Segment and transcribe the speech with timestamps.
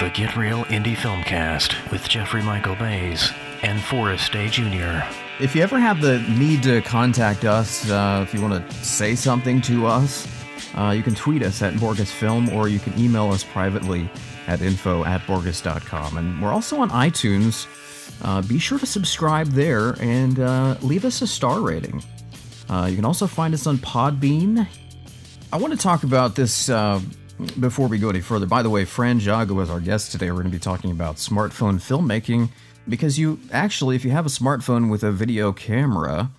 [0.00, 5.02] The Get Real Indie Filmcast with Jeffrey Michael Bays and Forrest Day Jr.
[5.42, 9.16] If you ever have the need to contact us, uh, if you want to say
[9.16, 10.28] something to us,
[10.76, 14.08] uh, you can tweet us at Borgus Film or you can email us privately
[14.46, 16.16] at info at Borgus.com.
[16.16, 17.66] And we're also on iTunes.
[18.22, 22.04] Uh, be sure to subscribe there and uh, leave us a star rating.
[22.70, 24.64] Uh, you can also find us on Podbean.
[25.52, 27.00] I want to talk about this uh,
[27.60, 28.46] before we go any further.
[28.46, 30.30] By the way, Fran Jago is our guest today.
[30.30, 32.50] We're going to be talking about smartphone filmmaking
[32.88, 36.30] because you actually, if you have a smartphone with a video camera,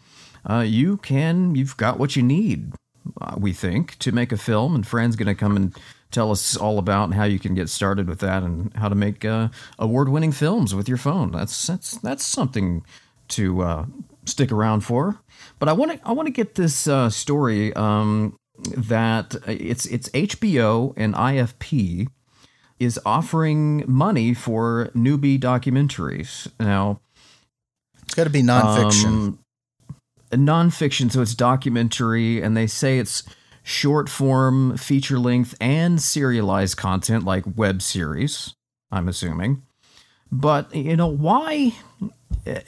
[0.49, 2.73] uh, you can, you've got what you need,
[3.21, 4.75] uh, we think, to make a film.
[4.75, 5.75] And Fran's going to come and
[6.11, 9.23] tell us all about how you can get started with that and how to make
[9.23, 11.31] uh, award-winning films with your phone.
[11.31, 12.83] That's that's that's something
[13.29, 13.85] to uh,
[14.25, 15.19] stick around for.
[15.59, 18.38] But I want to I want to get this uh, story um,
[18.77, 22.07] that it's it's HBO and IFP
[22.79, 26.47] is offering money for newbie documentaries.
[26.59, 27.01] Now,
[28.03, 29.05] It's got to be nonfiction.
[29.05, 29.39] um,
[30.31, 33.23] nonfiction, so it's documentary, and they say it's
[33.63, 38.55] short form, feature length, and serialized content like web series.
[38.91, 39.63] I'm assuming,
[40.31, 41.73] but you know why?
[42.47, 42.61] uh, uh,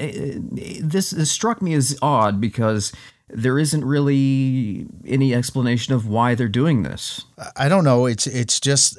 [0.81, 2.91] This, this struck me as odd because
[3.33, 7.25] there isn't really any explanation of why they're doing this.
[7.55, 8.05] I don't know.
[8.05, 8.97] It's it's just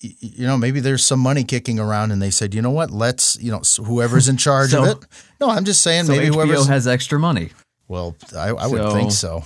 [0.00, 3.38] you know maybe there's some money kicking around and they said you know what let's
[3.40, 5.06] you know whoever's in charge So- of it.
[5.40, 7.50] No, I'm just saying So maybe whoever has extra money.
[7.88, 9.42] well I, I would think so.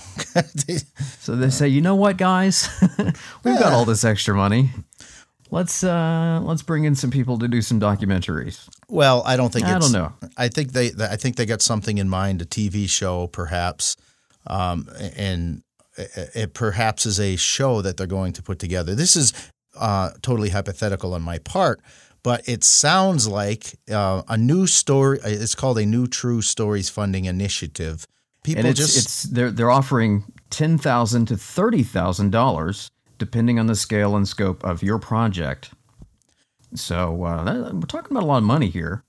[1.19, 2.69] So they say, you know what, guys,
[3.43, 4.69] we've got all this extra money.
[5.49, 8.67] Let's uh, let's bring in some people to do some documentaries.
[8.89, 10.13] well, I don't think I it's, don't know.
[10.37, 13.95] I think they I think they got something in mind, a TV show perhaps,
[14.47, 15.63] um, and
[15.97, 18.95] it, it perhaps is a show that they're going to put together.
[18.95, 19.33] This is
[19.75, 21.81] uh, totally hypothetical on my part,
[22.23, 25.19] but it sounds like uh, a new story.
[25.23, 28.05] It's called a New True Stories Funding Initiative.
[28.43, 33.59] People And it's just it's they're they're offering ten thousand to thirty thousand dollars, depending
[33.59, 35.71] on the scale and scope of your project.
[36.75, 39.03] So uh, that, we're talking about a lot of money here.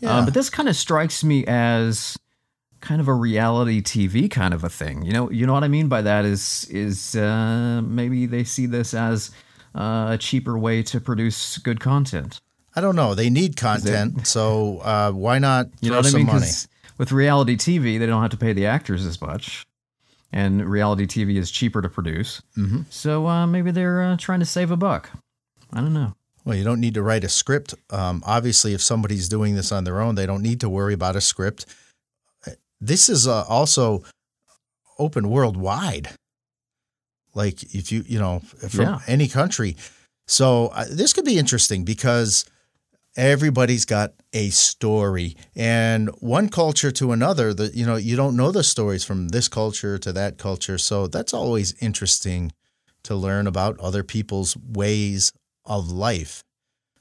[0.00, 0.18] Yeah.
[0.18, 2.16] Uh, but this kind of strikes me as
[2.84, 5.02] kind of a reality TV kind of a thing.
[5.04, 8.66] You know, you know what I mean by that is is uh, maybe they see
[8.66, 9.30] this as
[9.74, 12.40] uh, a cheaper way to produce good content.
[12.76, 13.14] I don't know.
[13.14, 16.26] They need content, so uh, why not You know what I some mean?
[16.26, 16.46] money?
[16.98, 19.64] with reality TV, they don't have to pay the actors as much,
[20.32, 22.42] and reality TV is cheaper to produce.
[22.56, 22.82] Mm-hmm.
[22.90, 25.10] So uh, maybe they're uh, trying to save a buck.
[25.72, 26.14] I don't know.
[26.44, 27.74] Well, you don't need to write a script.
[27.90, 31.16] Um, obviously, if somebody's doing this on their own, they don't need to worry about
[31.16, 31.64] a script.
[32.84, 34.04] This is uh, also
[34.98, 36.10] open worldwide.
[37.34, 39.00] Like if you you know from Yeah.
[39.06, 39.76] any country,
[40.26, 42.44] so uh, this could be interesting because
[43.16, 47.52] everybody's got a story, and one culture to another.
[47.54, 51.06] That you know you don't know the stories from this culture to that culture, so
[51.06, 52.52] that's always interesting
[53.04, 55.32] to learn about other people's ways
[55.64, 56.42] of life.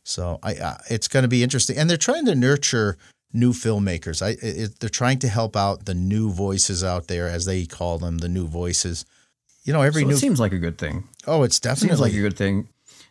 [0.04, 2.98] So I, I it's going to be interesting, and they're trying to nurture
[3.34, 4.22] new filmmakers.
[4.22, 7.98] I it, they're trying to help out the new voices out there, as they call
[7.98, 9.06] them, the new voices.
[9.64, 11.08] You know, every So new it seems like a good thing.
[11.26, 12.68] oh, it's definitely Seems like a good thing.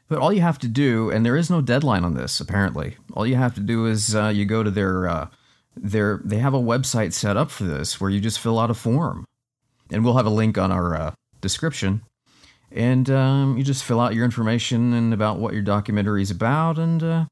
[0.09, 2.41] But all you have to do, and there is no deadline on this.
[2.41, 5.29] Apparently, all you have to do is uh, you go to their uh,
[5.77, 8.75] their they have a website set up for this where you just fill out a
[8.75, 9.27] form,
[9.91, 12.03] and we'll have a link on our uh, description.
[12.71, 16.79] And um, you just fill out your information and about what your documentary is about,
[16.79, 17.25] and uh,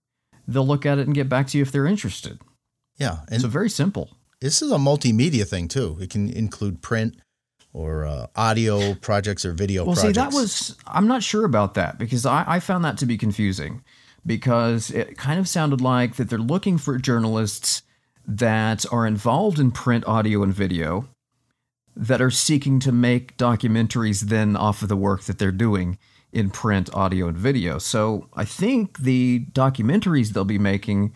[0.49, 2.41] they'll look at it and get back to you if they're interested.
[3.01, 4.11] Yeah, and So very simple.
[4.41, 5.97] this is a multimedia thing too.
[6.01, 7.17] It can include print
[7.73, 10.17] or uh, audio projects or video Well, projects.
[10.17, 13.17] see, that was I'm not sure about that because I, I found that to be
[13.17, 13.83] confusing
[14.27, 17.83] because it kind of sounded like that they're looking for journalists
[18.27, 21.09] that are involved in print, audio, and video
[21.97, 25.99] that are seeking to make documentaries then off of the work that they're doing
[26.33, 27.79] in print, audio, and video.
[27.79, 31.15] So I think the documentaries they'll be making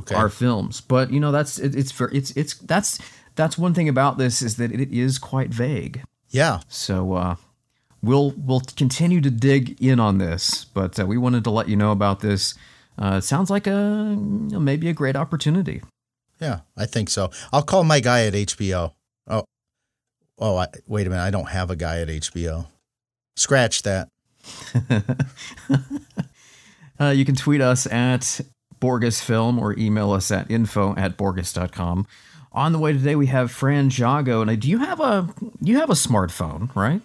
[0.00, 0.14] okay.
[0.14, 2.98] are films, but you know that's it, it's for it's it's that's
[3.34, 6.02] that's one thing about this is that it is quite vague.
[6.30, 7.36] yeah, So uh,
[8.02, 11.76] we'll we'll continue to dig in on this, but uh, we wanted to let you
[11.76, 12.54] know about this.
[12.98, 15.82] Uh, it sounds like a you know, maybe a great opportunity.
[16.40, 17.30] yeah, I think so.
[17.52, 18.92] I'll call my guy at HBO.
[19.26, 19.44] Oh,
[20.38, 21.22] oh, I, wait a minute.
[21.22, 22.66] I don't have a guy at HBO.
[23.36, 24.08] Scratch that.
[27.00, 28.40] Uh, you can tweet us at
[28.82, 32.04] Borgus Film or email us at info at Borgus.com.
[32.50, 34.42] On the way today, we have Fran Jago.
[34.42, 37.00] And do you have a you have a smartphone, right?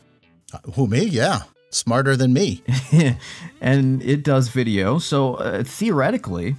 [0.52, 1.04] Uh, Who me?
[1.06, 1.44] Yeah.
[1.70, 2.64] smarter than me.
[3.62, 4.98] and it does video.
[4.98, 6.56] So uh, theoretically,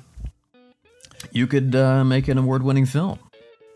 [1.32, 3.18] you could uh, make an award winning film.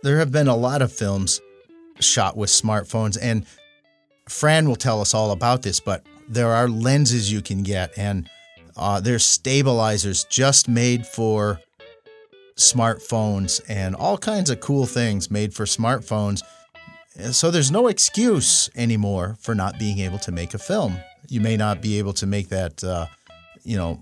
[0.03, 1.41] There have been a lot of films
[2.01, 3.47] shot with smartphones, and
[4.29, 8.29] Fran will tell us all about this, but there are lenses you can get, and
[8.77, 11.61] uh, there's stabilizers just made for
[12.57, 16.43] smartphones and all kinds of cool things made for smartphones.
[17.33, 20.99] So there's no excuse anymore for not being able to make a film.
[21.29, 23.07] You may not be able to make that, uh,
[23.65, 24.01] you know,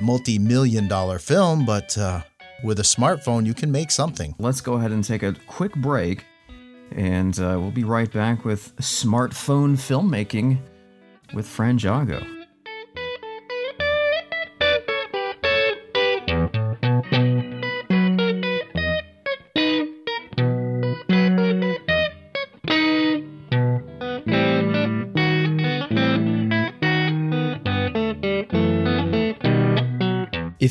[0.00, 2.22] multi million dollar film, but uh,
[2.62, 4.34] with a smartphone, you can make something.
[4.38, 6.24] Let's go ahead and take a quick break,
[6.90, 10.58] and uh, we'll be right back with smartphone filmmaking
[11.34, 11.78] with Fran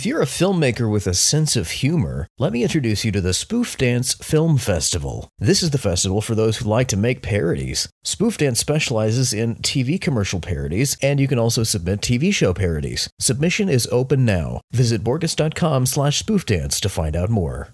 [0.01, 3.35] If you're a filmmaker with a sense of humor, let me introduce you to the
[3.35, 5.29] Spoof Dance Film Festival.
[5.37, 7.87] This is the festival for those who like to make parodies.
[8.03, 13.11] Spoof Dance specializes in TV commercial parodies, and you can also submit TV show parodies.
[13.19, 14.59] Submission is open now.
[14.71, 17.71] Visit Borgus.com slash spoofdance to find out more.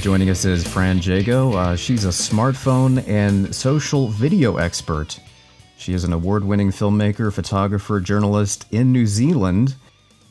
[0.00, 1.52] Joining us is Fran Jago.
[1.52, 5.20] Uh, she's a smartphone and social video expert.
[5.76, 9.74] She is an award winning filmmaker, photographer, journalist in New Zealand,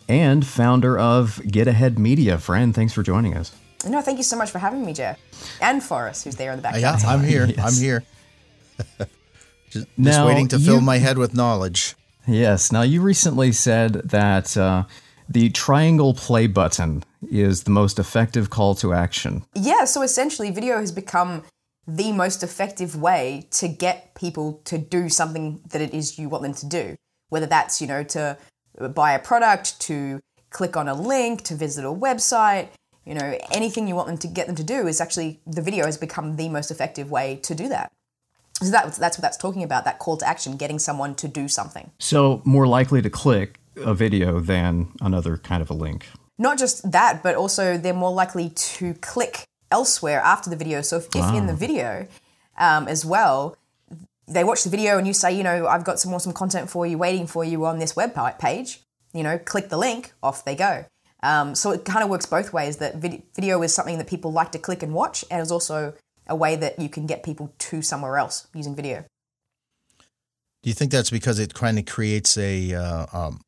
[0.07, 2.39] and founder of Get Ahead Media.
[2.39, 3.56] Fran, thanks for joining us.
[3.88, 5.19] No, thank you so much for having me, Jeff.
[5.62, 7.01] And Forrest, who's there in the background.
[7.04, 7.45] Yeah, I'm here.
[7.56, 7.77] Yes.
[7.77, 8.04] I'm here.
[9.69, 11.95] just just Now, waiting to fill my head with knowledge.
[12.27, 12.72] Yes.
[12.72, 14.83] Now, you recently said that uh,
[15.30, 19.44] the triangle play button is the most effective call to action.
[19.54, 21.44] Yeah, so essentially, video has become
[21.88, 26.44] the most effective way to get people to do something that it is you want
[26.44, 26.96] them to do.
[27.30, 28.38] Whether that's, you know, to
[28.94, 32.70] buy a product, to click on a link, to visit a website,
[33.06, 35.86] you know, anything you want them to get them to do is actually the video
[35.86, 37.92] has become the most effective way to do that.
[38.62, 41.48] So that, that's what that's talking about that call to action, getting someone to do
[41.48, 41.92] something.
[42.00, 46.07] So, more likely to click a video than another kind of a link.
[46.39, 50.81] not just that, but also they're more likely to click elsewhere after the video.
[50.81, 52.07] So if, if in the video
[52.57, 53.56] um, as well,
[54.27, 56.88] they watch the video and you say, you know, I've got some awesome content for
[56.88, 58.80] you waiting for you on this web page,
[59.13, 60.86] you know, click the link, off they go.
[61.22, 64.31] Um, so it kind of works both ways that vid- video is something that people
[64.31, 65.94] like to click and watch, and is also
[66.27, 69.04] a way that you can get people to somewhere else using video.
[70.63, 73.42] Do you think that's because it kind of creates a uh, um,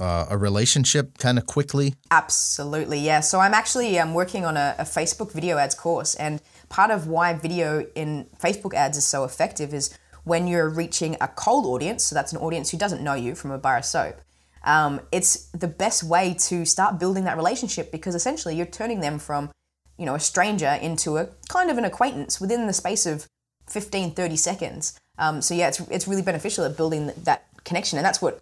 [0.00, 1.94] uh, a relationship kind of quickly?
[2.10, 3.20] Absolutely, yeah.
[3.20, 7.06] So I'm actually um, working on a, a Facebook video ads course, and part of
[7.06, 12.04] why video in Facebook ads is so effective is when you're reaching a cold audience.
[12.04, 14.20] So that's an audience who doesn't know you from a bar of soap.
[14.64, 19.18] Um, it's the best way to start building that relationship because essentially you're turning them
[19.18, 19.50] from,
[19.98, 23.26] you know, a stranger into a kind of an acquaintance within the space of
[23.68, 24.98] 15, 30 seconds.
[25.18, 28.40] Um, so yeah, it's it's really beneficial at building that connection, and that's what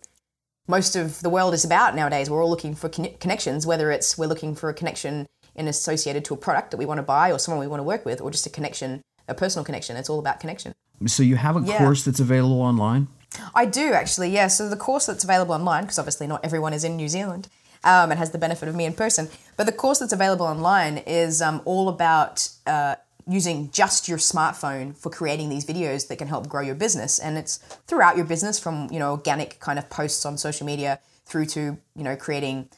[0.69, 2.31] most of the world is about nowadays.
[2.31, 6.25] We're all looking for conne- connections, whether it's we're looking for a connection in associated
[6.27, 8.21] to a product that we want to buy or someone we want to work with,
[8.21, 9.97] or just a connection, a personal connection.
[9.97, 10.73] It's all about connection.
[11.07, 11.79] So, you have a Yeah.
[11.79, 13.09] course that's available online?
[13.55, 14.49] I do actually, yeah.
[14.49, 17.49] So the course that's available online, because obviously not everyone is in New Zealand
[17.85, 20.99] um, and has the benefit of me in person, but the course that's available online
[20.99, 22.97] is um, all about uh,
[23.29, 27.37] using just your smartphone for creating these videos that can help grow your business, and
[27.37, 31.47] it's throughout your business from you know organic kind of posts on social media through
[31.47, 32.69] to you know creating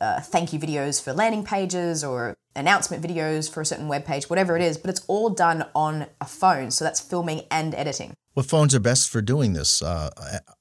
[0.00, 4.28] uh, thank you videos for landing pages or announcement videos for a certain web page,
[4.28, 4.76] whatever it is.
[4.76, 8.14] But it's all done on a phone, so that's filming and editing.
[8.34, 9.82] What phones are best for doing this?
[9.82, 10.10] Uh,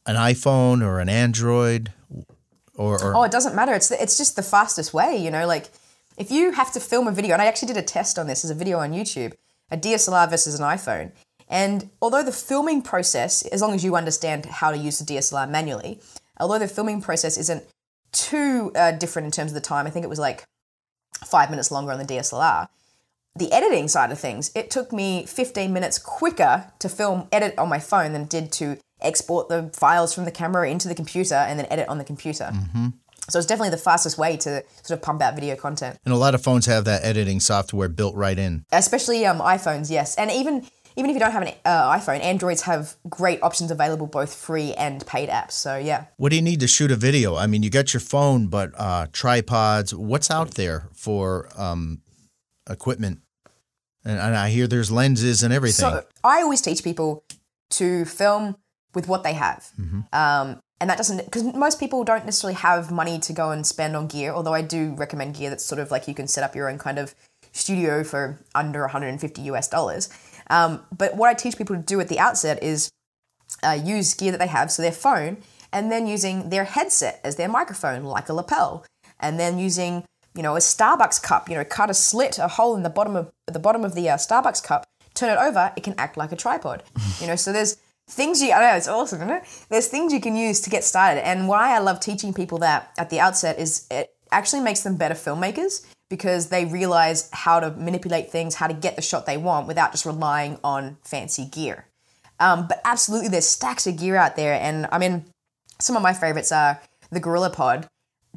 [0.05, 1.93] an iPhone or an Android?
[2.75, 3.73] Or, or Oh, it doesn't matter.
[3.73, 5.47] It's it's just the fastest way, you know.
[5.47, 5.69] Like
[6.17, 8.43] if you have to film a video, and I actually did a test on this
[8.43, 9.33] as a video on YouTube,
[9.71, 11.11] a DSLR versus an iPhone.
[11.47, 15.49] And although the filming process, as long as you understand how to use the DSLR
[15.49, 16.01] manually,
[16.39, 17.63] although the filming process isn't
[18.11, 20.43] too uh, different in terms of the time, I think it was like
[21.25, 22.67] five minutes longer on the DSLR.
[23.35, 27.69] The editing side of things, it took me 15 minutes quicker to film edit on
[27.69, 31.35] my phone than it did to export the files from the camera into the computer
[31.35, 32.51] and then edit on the computer.
[33.29, 36.17] So it's definitely the fastest way to sort of pump out video content, and a
[36.17, 38.65] lot of phones have that editing software built right in.
[38.71, 39.89] especially um, iPhones.
[39.91, 40.65] Yes, and even
[40.95, 44.73] even if you don't have an uh, iPhone, Androids have great options available, both free
[44.73, 45.51] and paid apps.
[45.51, 46.05] So yeah.
[46.17, 47.35] What do you need to shoot a video?
[47.35, 49.93] I mean, you got your phone, but uh, tripods.
[49.93, 52.01] What's out there for um,
[52.67, 53.19] equipment?
[54.03, 55.89] And, and I hear there's lenses and everything.
[55.89, 57.23] So I always teach people
[57.71, 58.55] to film
[58.95, 59.69] with what they have.
[60.13, 63.95] Um, and that doesn't, because most people don't necessarily have money to go and spend
[63.95, 66.55] on gear, although I do recommend gear that's sort of like you can set up
[66.55, 67.15] your own kind of
[67.51, 70.09] studio for under 150 US dollars.
[70.49, 72.89] Um, but what I teach people to do at the outset is
[73.63, 75.37] uh, use gear that they have, so their phone,
[75.73, 78.85] and then using their headset as their microphone, like a lapel,
[79.19, 80.03] and then using
[80.35, 83.15] you know a Starbucks cup, you know, cut a slit, a hole in the bottom
[83.15, 86.31] of the bottom of the uh, Starbucks cup, turn it over, it can act like
[86.31, 86.83] a tripod.
[87.19, 87.77] you know, so there's
[88.09, 89.43] things you I know it's awesome, isn't it?
[89.69, 92.91] There's things you can use to get started, and why I love teaching people that
[92.97, 97.71] at the outset is it actually makes them better filmmakers because they realize how to
[97.71, 101.85] manipulate things, how to get the shot they want without just relying on fancy gear.
[102.39, 105.25] Um, but absolutely, there's stacks of gear out there, and I mean,
[105.79, 106.79] some of my favorites are
[107.11, 107.87] the Gorilla Pod,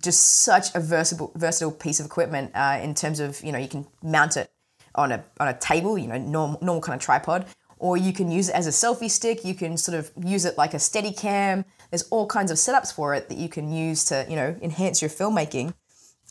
[0.03, 3.69] just such a versatile, versatile piece of equipment uh, in terms of you know you
[3.69, 4.51] can mount it
[4.95, 7.47] on a on a table, you know, normal, normal kind of tripod,
[7.81, 9.45] or you can use it as a selfie stick.
[9.45, 11.65] You can sort of use it like a steady cam.
[11.91, 15.03] There's all kinds of setups for it that you can use to you know enhance
[15.03, 15.75] your filmmaking.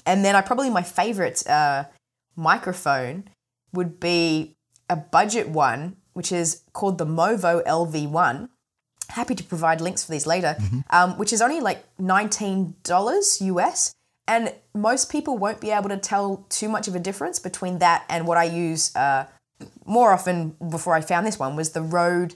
[0.06, 1.86] And then I probably my favorite uh,
[2.36, 3.26] microphone
[3.74, 4.56] would be
[4.90, 8.50] a budget one, which is called the Movo LV1.
[9.10, 10.56] Happy to provide links for these later,
[10.92, 13.94] um, which is only like $19 US.
[14.28, 18.06] And most people won't be able to tell too much of a difference between that
[18.10, 19.26] and what I use uh,
[19.90, 22.36] more often before I found this one was the Rode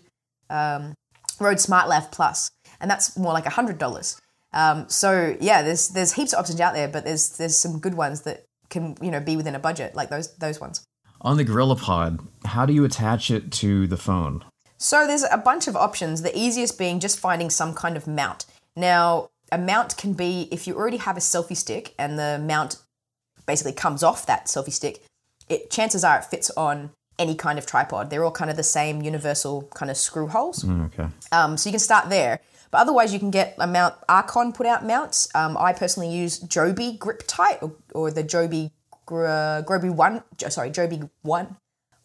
[0.49, 0.93] um,
[1.39, 2.49] Rode SmartLav Plus,
[2.81, 4.19] and that's more like hundred dollars.
[4.53, 7.93] Um, so yeah, there's there's heaps of options out there, but there's there's some good
[7.93, 10.83] ones that can you know be within a budget like those those ones.
[11.21, 14.43] On the Gorilla Pod, how do you attach it to the phone?
[14.77, 16.23] So there's a bunch of options.
[16.23, 18.45] The easiest being just finding some kind of mount.
[18.75, 22.77] Now a mount can be if you already have a selfie stick and the mount
[23.45, 25.03] basically comes off that selfie stick.
[25.47, 26.89] It chances are it fits on
[27.19, 28.09] any kind of tripod.
[28.09, 30.67] They're all kind of the same universal kind of screw holes.
[30.67, 31.07] Okay.
[31.31, 32.39] Um, so you can start there.
[32.71, 33.93] But otherwise, you can get a mount.
[34.09, 35.29] Arkon put out mounts.
[35.35, 38.71] Um, I personally use Joby Grip Tight or, or the Joby
[39.05, 40.23] Gr- Groby One.
[40.49, 41.57] Sorry, Joby One.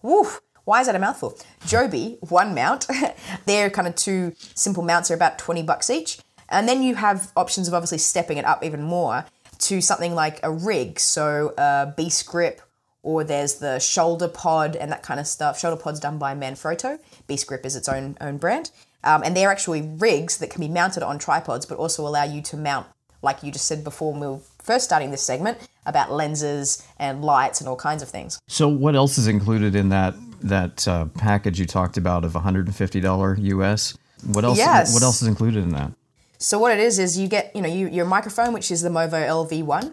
[0.03, 0.43] Woof.
[0.65, 1.39] Why is that a mouthful?
[1.67, 2.87] Joby One mount.
[3.47, 5.09] They're kind of two simple mounts.
[5.09, 6.19] They're about twenty bucks each.
[6.51, 9.25] And then you have options of obviously stepping it up even more
[9.61, 11.01] to something like a rig.
[11.01, 12.61] So a Beast Grip
[13.03, 15.59] or there's the shoulder pod and that kind of stuff.
[15.59, 16.99] Shoulder pod's done by Manfrotto.
[17.27, 18.71] Beast Grip is its own own brand,
[19.05, 22.43] um, and they're actually rigs that can be mounted on tripods, but also allow you
[22.43, 22.87] to mount,
[23.23, 27.25] like you just said before when we were first starting this segment, about lenses and
[27.25, 28.39] lights and all kinds of things.
[28.49, 33.39] So what else is included in that that uh, package you talked about of $150
[33.43, 33.99] US?
[34.25, 34.59] What else?
[34.59, 34.93] Yes.
[34.95, 35.93] What else is included in that?
[36.39, 38.89] So what it is is you get you know you, your microphone, which is the
[38.89, 39.93] Movo LV1,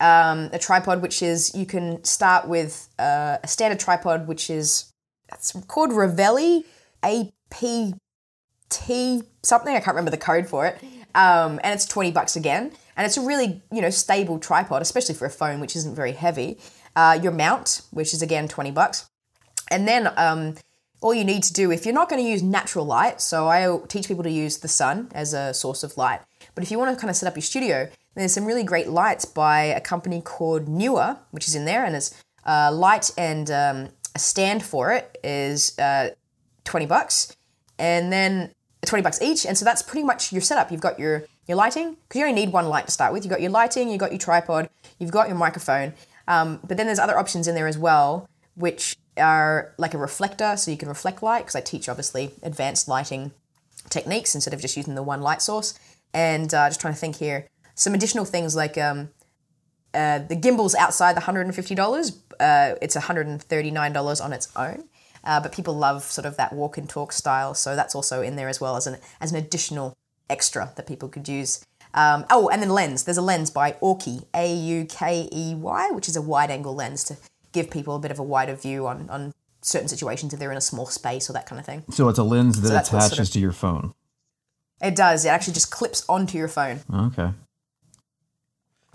[0.00, 4.92] um, a tripod, which is you can start with uh, a standard tripod, which is
[5.32, 6.64] it's called Ravelli
[7.02, 8.04] APT
[9.42, 9.74] something.
[9.74, 10.82] I can't remember the code for it,
[11.14, 15.14] um, and it's twenty bucks again, and it's a really you know stable tripod, especially
[15.14, 16.58] for a phone, which isn't very heavy.
[16.96, 19.08] Uh, your mount, which is again twenty bucks,
[19.70, 20.54] and then um,
[21.00, 23.78] all you need to do if you're not going to use natural light so i
[23.88, 26.20] teach people to use the sun as a source of light
[26.54, 27.88] but if you want to kind of set up your studio
[28.20, 31.96] there's some really great lights by a company called Neewer which is in there and
[31.96, 32.14] it's
[32.46, 36.10] uh, light and um, a stand for it is uh,
[36.64, 37.36] 20 bucks.
[37.78, 38.52] And then
[38.84, 40.70] 20 bucks each and so that's pretty much your setup.
[40.70, 43.24] You've got your your lighting because you only need one light to start with.
[43.24, 45.94] You've got your lighting you've got your tripod you've got your microphone
[46.28, 50.56] um, but then there's other options in there as well which are like a reflector,
[50.56, 53.32] so you can reflect light, because I teach obviously advanced lighting
[53.88, 55.78] techniques instead of just using the one light source.
[56.12, 57.46] And uh, just trying to think here,
[57.80, 59.08] some additional things like um,
[59.94, 62.12] uh, the gimbal's outside the $150.
[62.38, 64.84] Uh, it's $139 on its own.
[65.24, 68.36] Uh, but people love sort of that walk and talk style, so that's also in
[68.36, 69.94] there as well as an as an additional
[70.30, 71.62] extra that people could use.
[71.92, 73.04] Um, oh, and then lens.
[73.04, 76.74] There's a lens by Aukey, A U K E Y, which is a wide angle
[76.74, 77.18] lens to
[77.52, 80.56] give people a bit of a wider view on, on certain situations if they're in
[80.56, 81.84] a small space or that kind of thing.
[81.90, 83.92] So it's a lens that what's attaches sort of- to your phone.
[84.80, 85.26] It does.
[85.26, 86.80] It actually just clips onto your phone.
[86.90, 87.30] Okay.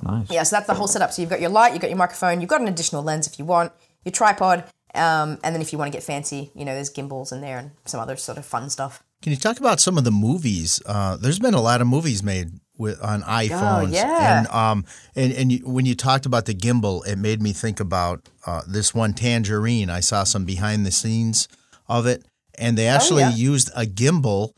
[0.02, 0.30] Nice.
[0.30, 1.12] Yeah, so that's the whole setup.
[1.14, 3.40] So you've got your light, you've got your microphone, you've got an additional lens if
[3.40, 3.72] you want,
[4.04, 7.32] your tripod, um, and then if you want to get fancy, you know, there's gimbals
[7.32, 9.04] in there and some other sort of fun stuff.
[9.22, 10.82] Can you talk about some of the movies?
[10.86, 13.88] Uh, there's been a lot of movies made with on iPhones.
[13.88, 14.40] Oh, yeah.
[14.40, 14.86] And um
[15.16, 18.62] and and you, when you talked about the gimbal, it made me think about uh,
[18.68, 19.90] this one Tangerine.
[19.90, 21.48] I saw some behind the scenes
[21.88, 22.26] of it,
[22.58, 23.36] and they actually yeah.
[23.36, 24.52] used a gimbal,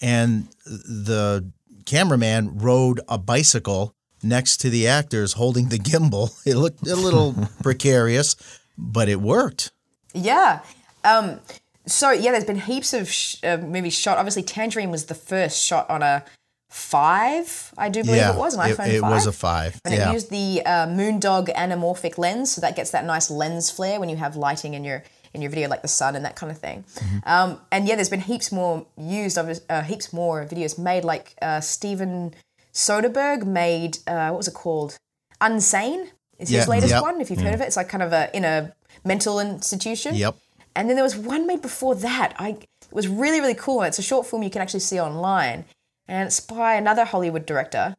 [0.00, 1.50] and the
[1.86, 6.30] cameraman rode a bicycle next to the actors holding the gimbal.
[6.46, 8.36] It looked a little precarious,
[8.76, 9.70] but it worked.
[10.14, 10.60] Yeah.
[11.04, 11.40] Um,
[11.86, 14.18] so yeah, there's been heaps of sh- uh, movies shot.
[14.18, 16.24] Obviously, Tangerine was the first shot on a
[16.70, 19.10] five, I do believe yeah, it was an it, iPhone it 5.
[19.10, 19.80] was a five.
[19.84, 20.08] and yeah.
[20.08, 24.08] it used the uh, Moondog anamorphic lens, so that gets that nice lens flare when
[24.08, 26.58] you have lighting in your in your video, like the sun and that kind of
[26.58, 26.84] thing.
[26.94, 27.18] Mm-hmm.
[27.28, 31.04] Um, and yeah, there's been heaps more used, of uh, heaps more videos made.
[31.04, 32.34] Like uh, Steven
[32.80, 34.96] Soderbergh made uh, what was it called?
[35.40, 36.08] Unsane
[36.38, 37.02] is his latest yep.
[37.02, 37.20] one.
[37.20, 38.72] If you've heard of it, it's like kind of a in a
[39.04, 40.14] mental institution.
[40.14, 40.36] Yep.
[40.74, 42.34] And then there was one made before that.
[42.38, 43.82] I it was really really cool.
[43.82, 45.64] And it's a short film you can actually see online,
[46.08, 47.96] and it's by another Hollywood director.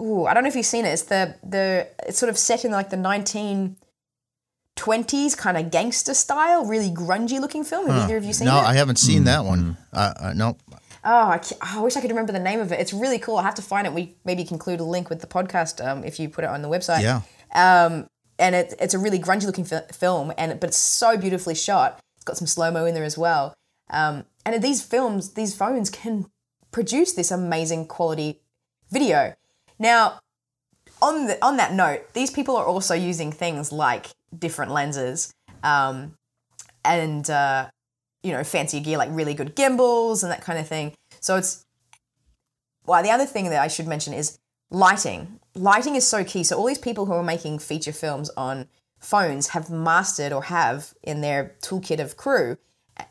[0.00, 0.90] Ooh, I don't know if you've seen it.
[0.90, 3.76] It's the the it's sort of set in like the nineteen
[4.76, 7.88] twenties kind of gangster style, really grungy looking film.
[7.88, 8.64] Have either of you seen No, it?
[8.64, 9.76] I haven't seen that one.
[9.92, 10.56] Uh, uh, no.
[11.08, 12.80] Oh, I, I wish I could remember the name of it.
[12.80, 13.36] It's really cool.
[13.36, 13.92] I have to find it.
[13.92, 16.68] We maybe include a link with the podcast um, if you put it on the
[16.68, 17.02] website.
[17.02, 17.22] Yeah.
[17.54, 18.08] Um,
[18.40, 22.00] and it, it's a really grungy looking fi- film, and but it's so beautifully shot.
[22.16, 23.54] It's got some slow mo in there as well.
[23.88, 26.26] Um, and these films, these phones can
[26.72, 28.40] produce this amazing quality
[28.90, 29.34] video.
[29.78, 30.18] Now,
[31.00, 35.32] on the on that note, these people are also using things like different lenses,
[35.62, 36.16] um,
[36.84, 37.68] and uh,
[38.26, 40.92] you know, fancy gear like really good gimbals and that kind of thing.
[41.20, 41.64] So it's
[42.84, 44.38] well, the other thing that I should mention is
[44.70, 45.40] lighting.
[45.54, 46.42] Lighting is so key.
[46.42, 48.68] So all these people who are making feature films on
[48.98, 52.58] phones have mastered or have in their toolkit of crew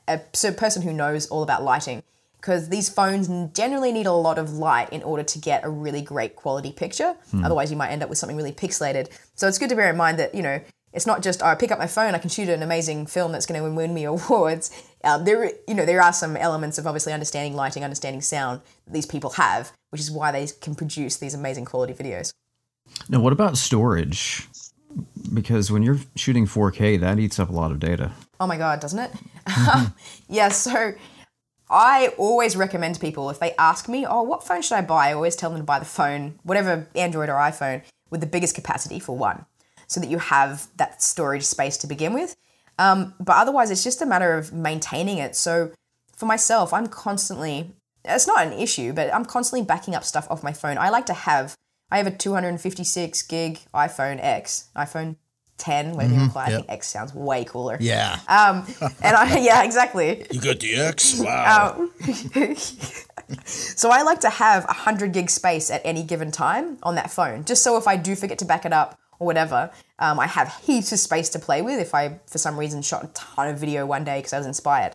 [0.07, 2.03] a, a person who knows all about lighting
[2.35, 6.01] because these phones generally need a lot of light in order to get a really
[6.01, 7.15] great quality picture.
[7.31, 7.43] Hmm.
[7.43, 9.09] Otherwise, you might end up with something really pixelated.
[9.35, 10.59] So it's good to bear in mind that you know
[10.95, 13.31] it's not just oh, I pick up my phone, I can shoot an amazing film
[13.31, 14.71] that's going to win me awards.
[15.03, 18.93] Um, there, you know, there are some elements of obviously understanding lighting, understanding sound that
[18.93, 22.31] these people have, which is why they can produce these amazing quality videos.
[23.09, 24.47] Now, what about storage?
[25.33, 28.13] Because when you're shooting 4K, that eats up a lot of data.
[28.39, 29.11] Oh my god, doesn't it?
[30.29, 30.93] yeah, so
[31.69, 35.13] I always recommend people if they ask me, "Oh, what phone should I buy?" I
[35.13, 38.99] always tell them to buy the phone, whatever Android or iPhone, with the biggest capacity
[38.99, 39.45] for one,
[39.87, 42.35] so that you have that storage space to begin with.
[42.77, 45.35] Um, but otherwise, it's just a matter of maintaining it.
[45.35, 45.71] So
[46.15, 47.71] for myself, I'm constantly.
[48.03, 50.77] It's not an issue, but I'm constantly backing up stuff off my phone.
[50.77, 51.55] I like to have.
[51.91, 55.17] I have a 256 gig iPhone X, iPhone
[55.57, 56.47] 10, whatever you want to call it.
[56.47, 57.77] I think X sounds way cooler.
[57.79, 58.19] Yeah.
[58.27, 58.65] Um,
[59.01, 60.25] and I, yeah, exactly.
[60.31, 61.19] you got the X?
[61.19, 61.89] Wow.
[63.45, 67.43] So I like to have 100 gig space at any given time on that phone,
[67.43, 70.53] just so if I do forget to back it up or whatever, um, I have
[70.63, 73.57] heaps of space to play with if I, for some reason, shot a ton of
[73.57, 74.93] video one day because I was inspired.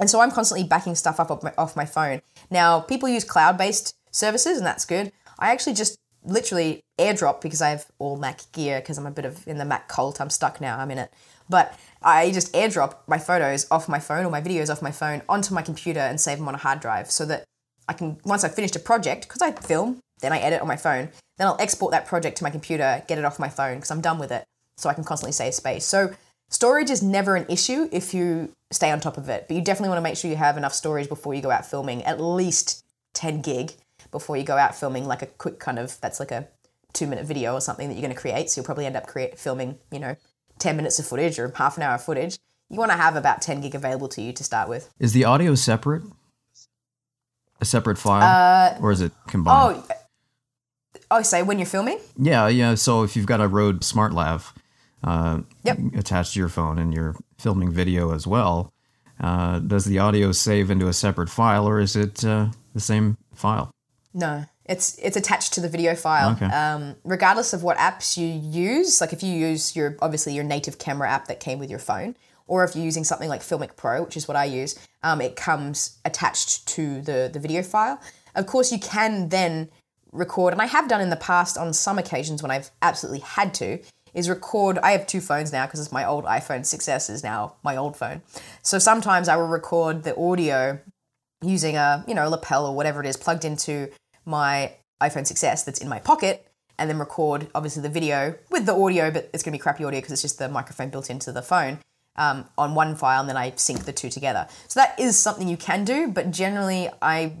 [0.00, 2.20] And so I'm constantly backing stuff up off my, off my phone.
[2.50, 5.12] Now, people use cloud based services, and that's good.
[5.38, 9.24] I actually just literally airdrop because I have all Mac gear because I'm a bit
[9.24, 10.20] of in the Mac cult.
[10.20, 11.12] I'm stuck now, I'm in it.
[11.48, 15.22] But I just airdrop my photos off my phone or my videos off my phone
[15.28, 17.44] onto my computer and save them on a hard drive so that
[17.88, 20.76] I can, once I've finished a project, because I film, then I edit on my
[20.76, 23.90] phone, then I'll export that project to my computer, get it off my phone because
[23.90, 24.44] I'm done with it.
[24.76, 25.84] So I can constantly save space.
[25.84, 26.14] So
[26.48, 29.90] storage is never an issue if you stay on top of it, but you definitely
[29.90, 32.84] want to make sure you have enough storage before you go out filming, at least
[33.14, 33.72] 10 gig
[34.10, 36.48] before you go out filming like a quick kind of, that's like a
[36.92, 38.50] two minute video or something that you're going to create.
[38.50, 40.16] So you'll probably end up create, filming, you know,
[40.58, 42.38] 10 minutes of footage or half an hour of footage.
[42.70, 44.90] You want to have about 10 gig available to you to start with.
[44.98, 46.02] Is the audio separate?
[47.60, 48.22] A separate file?
[48.22, 49.84] Uh, or is it oh, combined?
[49.88, 49.94] Oh,
[51.14, 51.98] oh, say when you're filming?
[52.18, 52.74] Yeah, yeah.
[52.74, 54.52] So if you've got a Rode Smart Lav
[55.02, 55.78] uh, Yep.
[55.96, 58.72] attached to your phone and you're filming video as well,
[59.20, 63.16] uh, does the audio save into a separate file or is it uh, the same
[63.34, 63.70] file?
[64.12, 66.32] No, it's it's attached to the video file.
[66.32, 66.46] Okay.
[66.46, 70.78] Um, regardless of what apps you use, like if you use your obviously your native
[70.78, 74.02] camera app that came with your phone, or if you're using something like Filmic Pro,
[74.02, 78.00] which is what I use, um, it comes attached to the the video file.
[78.34, 79.68] Of course, you can then
[80.14, 83.52] record, and I have done in the past on some occasions when I've absolutely had
[83.54, 83.78] to,
[84.14, 84.78] is record.
[84.78, 87.96] I have two phones now because it's my old iPhone 6S is now my old
[87.96, 88.22] phone.
[88.62, 90.80] So sometimes I will record the audio
[91.42, 93.90] using a you know lapel or whatever it is plugged into
[94.24, 94.72] my
[95.02, 96.46] iPhone 6s that's in my pocket
[96.78, 99.84] and then record obviously the video with the audio but it's going to be crappy
[99.84, 101.78] audio because it's just the microphone built into the phone
[102.16, 105.48] um, on one file and then I sync the two together so that is something
[105.48, 107.32] you can do but generally I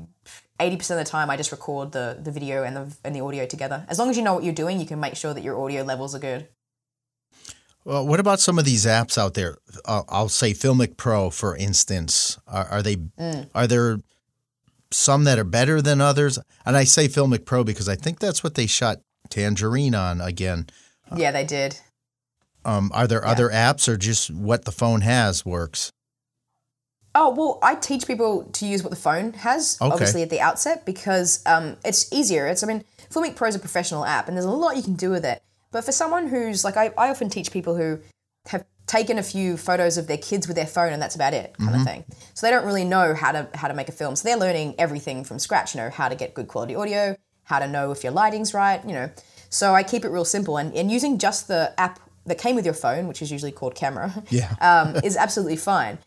[0.70, 3.46] 80% of the time I just record the, the video and the, and the audio
[3.46, 5.60] together as long as you know what you're doing you can make sure that your
[5.62, 6.48] audio levels are good
[7.84, 9.58] Well, what about some of these apps out there?
[9.84, 12.38] Uh, I'll say Filmic Pro, for instance.
[12.46, 12.96] Are, are they?
[12.96, 13.50] Mm.
[13.54, 13.98] Are there
[14.90, 16.38] some that are better than others?
[16.64, 20.66] And I say Filmic Pro because I think that's what they shot Tangerine on again.
[21.14, 21.78] Yeah, they did.
[22.64, 25.92] Um, are there other apps or just what the phone has works?
[27.14, 29.92] Oh well, I teach people to use what the phone has, Okay.
[29.92, 32.46] obviously at the outset, because um, it's easier.
[32.46, 34.94] It's I mean, Filmic Pro is a professional app, and there's a lot you can
[34.94, 35.42] do with it.
[35.70, 38.00] But for someone who's like, I, I often teach people who
[38.46, 41.56] have taken a few photos of their kids with their phone, and that's about it,
[41.58, 42.04] kind of thing.
[42.34, 44.16] So they don't really know how to how to make a film.
[44.16, 45.74] So they're learning everything from scratch.
[45.74, 48.84] You know, how to get good quality audio, how to know if your lighting's right.
[48.84, 49.10] You know,
[49.50, 52.64] so I keep it real simple, and, and using just the app that came with
[52.64, 54.54] your phone, which is usually called Camera, Yeah.
[54.60, 55.98] um, is absolutely fine.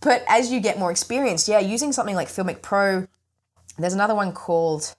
[0.00, 3.06] But as you get more experienced, yeah, using something like Filmic Pro,
[3.78, 4.94] there's another one called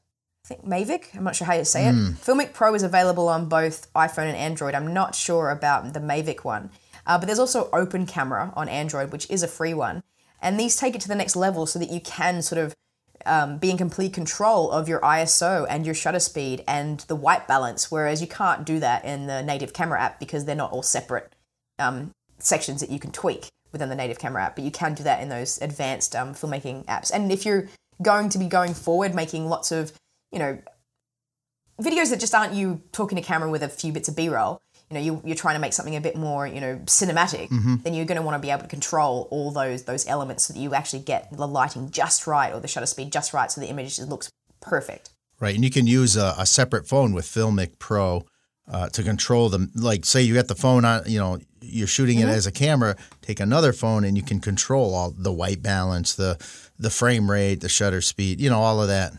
[0.45, 1.15] I think Mavic.
[1.15, 1.93] I'm not sure how you say it.
[2.15, 4.73] Filmic Pro is available on both iPhone and Android.
[4.73, 6.71] I'm not sure about the Mavic one,
[7.05, 10.01] uh, but there's also Open Camera on Android, which is a free one.
[10.41, 12.75] And these take it to the next level so that you can sort of
[13.25, 17.47] um, be in complete control of your ISO and your shutter speed and the white
[17.47, 20.81] balance, whereas you can't do that in the native camera app because they're not all
[20.81, 21.33] separate
[21.77, 25.03] um, sections that you can tweak within the native camera app, but you can do
[25.03, 27.11] that in those advanced um, filmmaking apps.
[27.13, 27.67] And if you're
[28.01, 29.91] going to be going forward making lots of,
[30.31, 30.57] you know,
[31.81, 34.95] videos that just aren't you talking to camera with a few bits of B-roll, you
[34.95, 37.49] know, you, you're trying to make something a bit more, you know, cinematic,
[37.83, 40.53] then you're going to want to be able to control all those those elements so
[40.53, 43.61] that you actually get the lighting just right or the shutter speed just right, so
[43.61, 44.29] the image just looks
[44.61, 45.11] perfect.
[45.39, 48.25] Right, and you can use a, a separate phone with Filmic Pro
[48.69, 49.71] uh, to control them.
[49.75, 52.29] Like, say you got the phone on, you know, you're shooting Mm-hmm.
[52.29, 52.95] it as a camera.
[53.21, 56.37] Take another phone, and you can control all the white balance, the
[56.77, 59.13] the frame rate, the shutter speed, you know, all of that.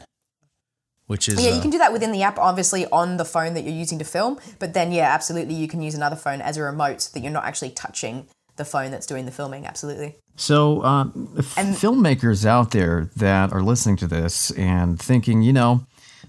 [1.06, 3.54] Which is Yeah, uh, you can do that within the app, obviously on the phone
[3.54, 4.38] that you're using to film.
[4.60, 7.32] But then, yeah, absolutely, you can use another phone as a remote so that you're
[7.32, 9.66] not actually touching the phone that's doing the filming.
[9.66, 10.16] Absolutely.
[10.36, 11.12] So, um,
[11.56, 15.84] And- filmmakers out there that are listening to this and thinking, you know,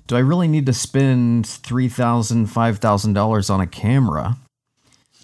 [0.08, 4.38] do I really need to spend three thousand, five thousand dollars on a camera?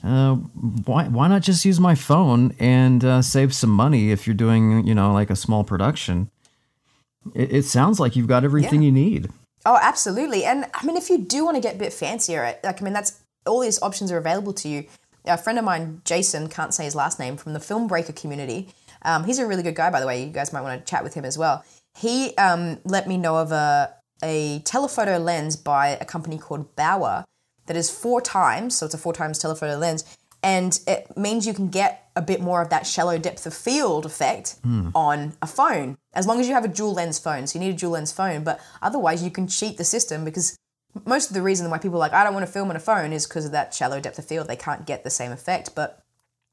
[0.04, 4.36] Uh, why why not just use my phone and uh, save some money if you're
[4.36, 6.30] doing, you know, like a small production?
[7.34, 9.30] It, it sounds like you've got everything you need.
[9.66, 10.46] Oh, absolutely.
[10.46, 12.94] And I mean, if you do want to get a bit fancier, like I mean,
[12.94, 14.86] that's all these options are available to you.
[15.26, 18.70] A friend of mine, Jason, can't say his last name, from the Film Breaker community.
[19.02, 20.24] Um, he's a really good guy, by the way.
[20.24, 21.66] You guys might want to chat with him as well.
[21.98, 27.26] He um, let me know of a a telephoto lens by a company called Bauer
[27.68, 30.04] that is four times, so it's a four times telephoto lens,
[30.44, 34.06] and it means you can get a bit more of that shallow depth of field
[34.06, 34.56] effect
[34.96, 37.48] on a phone, as long as you have a dual lens phone.
[37.48, 40.58] So you need a dual lens phone, but otherwise you can cheat the system because
[41.06, 42.80] most of the reason why people are like I don't want to film on a
[42.80, 44.48] phone is because of that shallow depth of field.
[44.48, 46.04] They can't get the same effect, but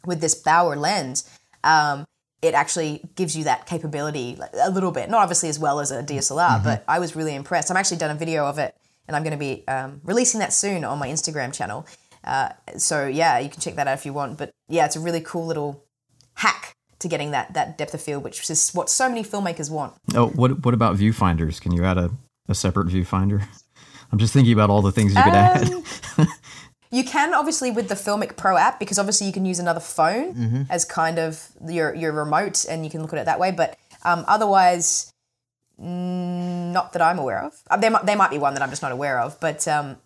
[0.05, 1.29] with this Bauer lens,
[1.63, 2.05] um,
[2.43, 5.09] it actually gives you that capability a little bit.
[5.09, 7.71] Not obviously as well as a DSLR, but I was really impressed.
[7.71, 8.75] I'm actually done a video of it,
[9.07, 11.87] and I'm going to be um, releasing that soon on my Instagram channel.
[12.23, 14.39] Uh, so yeah, you can check that out if you want.
[14.39, 15.85] But yeah, it's a really cool little
[16.35, 19.95] hack to getting that that depth of field, which is what so many filmmakers want.
[20.15, 21.61] Oh, what what about viewfinders?
[21.61, 22.11] Can you add a,
[22.49, 23.47] a separate viewfinder?
[24.13, 25.71] I'm just thinking about all the things you could add.
[26.95, 30.67] You can obviously with the Filmic Pro app because obviously you can use another phone
[30.71, 33.51] as kind of your your remote and you can look at it that way.
[33.51, 35.13] But um, otherwise,
[35.81, 37.55] mm, not that I'm aware of.
[37.71, 39.39] Uh, there might there might be one that I'm just not aware of.
[39.41, 39.97] But um,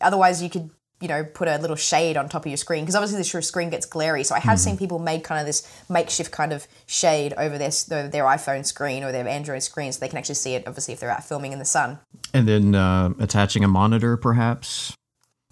[0.00, 0.70] otherwise, you could
[1.00, 3.70] you know put a little shade on top of your screen because obviously the screen
[3.70, 4.24] gets glary.
[4.24, 7.70] So I have seen people make kind of this makeshift kind of shade over their
[7.88, 10.66] their, their iPhone screen or their Android screen so they can actually see it.
[10.66, 11.98] Obviously, if they're out filming in the sun.
[12.32, 14.94] And then uh, attaching a monitor, perhaps.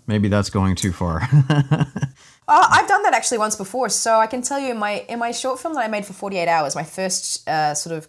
[0.06, 1.28] Maybe that's going too far.
[2.50, 3.90] Oh, I've done that actually once before.
[3.90, 6.14] So I can tell you in my in my short film that I made for
[6.14, 8.08] 48 hours, my first uh, sort of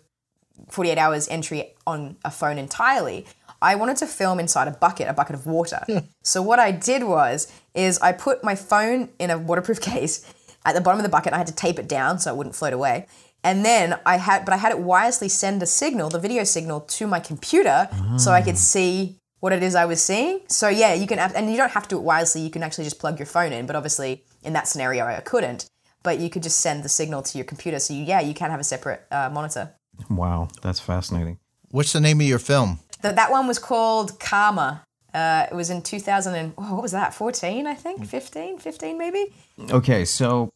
[0.69, 3.25] 48 hours entry on a phone entirely,
[3.61, 5.85] I wanted to film inside a bucket, a bucket of water.
[6.23, 10.25] so what I did was is I put my phone in a waterproof case
[10.65, 11.33] at the bottom of the bucket.
[11.33, 13.07] I had to tape it down so it wouldn't float away.
[13.43, 16.81] And then I had, but I had it wirelessly send a signal, the video signal,
[16.81, 20.41] to my computer so I could see what it is I was seeing.
[20.47, 22.43] So yeah, you can, and you don't have to do it wirelessly.
[22.43, 23.65] You can actually just plug your phone in.
[23.65, 25.69] But obviously, in that scenario, I couldn't.
[26.03, 27.79] But you could just send the signal to your computer.
[27.79, 29.73] So you, yeah, you can have a separate uh, monitor.
[30.09, 31.39] Wow, that's fascinating.
[31.71, 32.79] What's the name of your film?
[33.01, 34.83] Th- that one was called Karma.
[35.13, 37.13] Uh, it was in 2000 and oh, what was that?
[37.13, 39.33] 14, I think, 15, 15 maybe.
[39.71, 40.51] Okay, so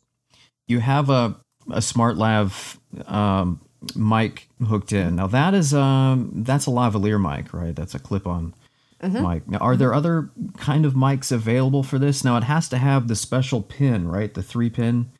[0.67, 1.35] you have a
[1.71, 3.61] a smart lav um,
[3.95, 5.15] mic hooked in.
[5.15, 7.75] Now that is um that's a lavalier mic, right?
[7.75, 8.53] That's a clip on.
[9.01, 9.47] mic.
[9.49, 12.23] Now, are there other kind of mics available for this?
[12.23, 14.33] Now, it has to have the special pin, right?
[14.33, 15.11] The three pin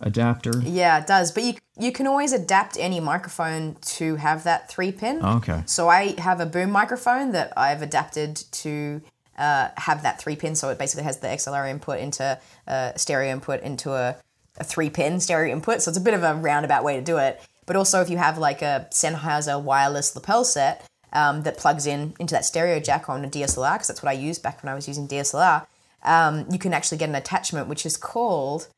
[0.00, 0.60] adapter.
[0.62, 1.32] Yeah, it does.
[1.32, 5.24] But you you can always adapt any microphone to have that three pin.
[5.24, 5.62] Okay.
[5.66, 9.02] So I have a boom microphone that I've adapted to
[9.36, 10.54] uh, have that three pin.
[10.54, 14.16] So it basically has the XLR input into a stereo input into a,
[14.58, 15.82] a three pin stereo input.
[15.82, 17.40] So it's a bit of a roundabout way to do it.
[17.66, 22.14] But also if you have like a Sennheiser wireless lapel set um, that plugs in
[22.20, 24.74] into that stereo jack on a DSLR, because that's what I used back when I
[24.74, 25.66] was using DSLR,
[26.04, 28.68] um, you can actually get an attachment which is called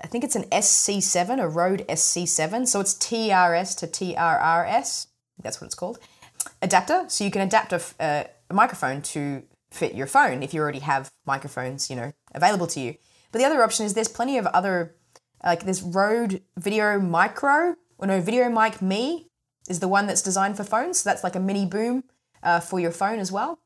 [0.00, 2.68] I think it's an SC7, a Rode SC7.
[2.68, 5.06] So it's TRS to TRRS.
[5.42, 5.98] That's what it's called.
[6.60, 7.04] Adapter.
[7.08, 10.80] So you can adapt a, a, a, microphone to fit your phone if you already
[10.80, 12.94] have microphones, you know, available to you.
[13.30, 14.94] But the other option is there's plenty of other,
[15.44, 19.28] like this Rode Video Micro, or no, Video Mic Me
[19.68, 21.00] is the one that's designed for phones.
[21.00, 22.04] So that's like a mini boom
[22.42, 23.61] uh, for your phone as well.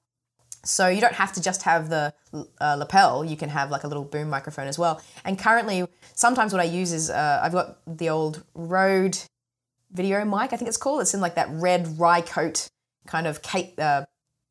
[0.66, 2.12] So you don't have to just have the
[2.60, 3.24] uh, lapel.
[3.24, 5.00] You can have like a little boom microphone as well.
[5.24, 9.18] And currently, sometimes what I use is uh, I've got the old Rode
[9.92, 10.52] video mic.
[10.52, 11.02] I think it's called.
[11.02, 12.68] It's in like that red Rycote
[13.06, 14.04] kind of cape, uh,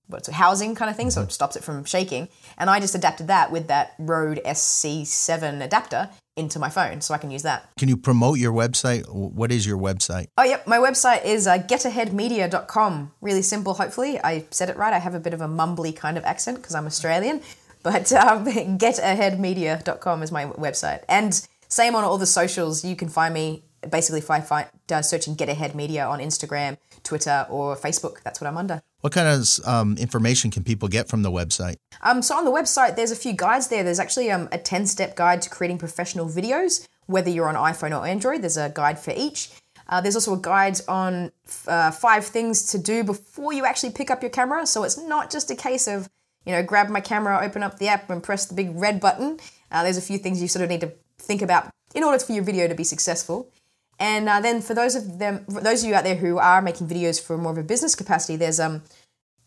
[0.08, 2.30] what's it, housing kind of thing, so it stops it from shaking.
[2.58, 7.17] And I just adapted that with that Rode SC7 adapter into my phone, so I
[7.17, 7.69] can use that.
[7.78, 9.08] Can you promote your website?
[9.10, 10.28] What is your website?
[10.38, 10.67] Oh, yep.
[10.67, 13.12] My website is uh, getaheadmedia.com.
[13.21, 14.19] Really simple, hopefully.
[14.24, 14.93] I said it right.
[14.93, 17.41] I have a bit of a mumbly kind of accent because I'm Australian.
[17.86, 21.04] But um, getaheadmedia.com is my website.
[21.08, 22.84] And same on all the socials.
[22.84, 26.78] You can find me basically if I find, uh, searching Get Ahead Media on Instagram,
[27.04, 28.24] Twitter, or Facebook.
[28.24, 28.82] That's what I'm under.
[29.06, 31.76] What kind of um, information can people get from the website?
[32.02, 33.84] Um, so on the website, there's a few guides there.
[33.84, 37.96] There's actually um, a 10 step guide to creating professional videos, whether you're on iPhone
[37.96, 38.41] or Android.
[38.41, 39.52] There's a guide for each.
[39.88, 41.32] Uh, there's also a guide on
[41.68, 44.65] uh, five things to do before you actually pick up your camera.
[44.65, 46.10] So it's not just a case of,
[46.44, 49.39] you know, grab my camera, open up the app, and press the big red button.
[49.72, 52.34] Uh, there's a few things you sort of need to think about in order for
[52.34, 53.52] your video to be successful.
[53.99, 56.88] And uh, then for those of them, those of you out there who are making
[56.88, 58.84] videos for more of a business capacity, there's um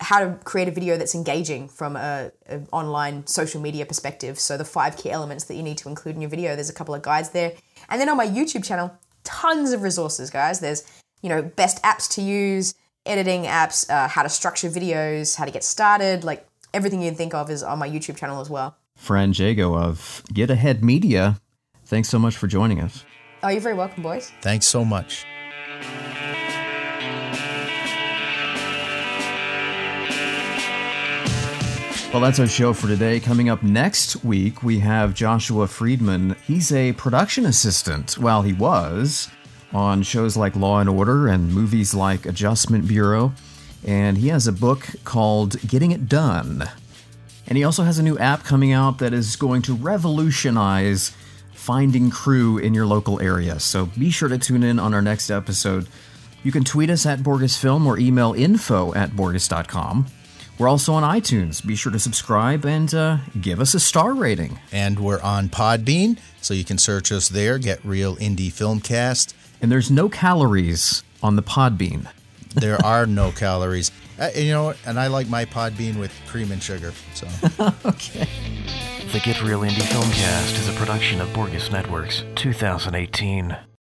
[0.01, 4.39] how to create a video that's engaging from a, a, online social media perspective.
[4.39, 6.55] So the five key elements that you need to include in your video.
[6.55, 7.53] There's a couple of guides there,
[7.89, 8.93] and then on my YouTube channel,
[9.25, 10.61] tons of resources, guys.
[10.61, 10.85] There's
[11.23, 12.75] you know best apps to use,
[13.07, 17.17] editing apps, uh, how to structure videos, how to get started, like everything you can
[17.17, 18.77] think of is on my YouTube channel as well.
[18.97, 21.41] Fran Jago of Get Ahead Media,
[21.85, 23.05] thanks so much for joining us.
[23.41, 24.33] Oh, you're very welcome, boys.
[24.41, 25.25] Thanks so much.
[32.13, 33.21] Well, that's our show for today.
[33.21, 36.35] Coming up next week, we have Joshua Friedman.
[36.47, 38.19] He's a production assistant.
[38.19, 39.29] Well, he was
[39.73, 43.35] on shows like Law and Order and movies like Adjustment Bureau.
[43.87, 46.69] And he has a book called Getting It Done.
[47.47, 51.13] And he also has a new app coming out that is going to revolutionize
[51.69, 53.61] finding crew in your local area.
[53.61, 55.87] So be sure to tune in on our next episode.
[56.43, 60.07] You can tweet us at BorgusFilm or email info at Borgus.com.
[60.59, 61.65] We're also on iTunes.
[61.65, 64.59] Be sure to subscribe and uh, give us a star rating.
[64.73, 69.35] And we're on Podbean, so you can search us there, get Real Indie Filmcast.
[69.61, 72.07] And there's no calories on the Podbean.
[72.55, 73.93] there are no calories.
[74.19, 76.93] Uh, you know, and I like my pod bean with cream and sugar.
[77.15, 77.27] So
[77.85, 78.29] okay.
[79.13, 83.57] The Get Real Indie Filmcast is a production of Borgus Networks, 2018.